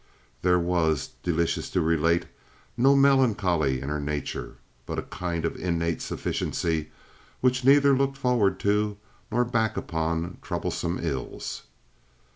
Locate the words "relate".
1.79-2.25